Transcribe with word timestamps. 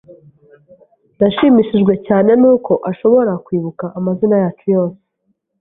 Nashimishijwe 1.19 1.93
cyane 2.07 2.31
nuko 2.41 2.71
ashobora 2.91 3.31
kwibuka 3.45 3.85
amazina 3.97 4.35
yacu 4.43 4.65
yose. 4.75 5.01